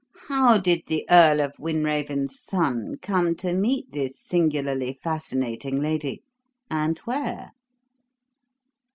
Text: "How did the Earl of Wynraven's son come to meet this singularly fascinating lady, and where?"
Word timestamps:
"How 0.29 0.57
did 0.57 0.87
the 0.87 1.05
Earl 1.11 1.41
of 1.41 1.57
Wynraven's 1.59 2.39
son 2.41 2.95
come 3.03 3.35
to 3.35 3.53
meet 3.53 3.91
this 3.91 4.19
singularly 4.19 4.93
fascinating 4.99 5.79
lady, 5.79 6.23
and 6.71 6.97
where?" 7.05 7.51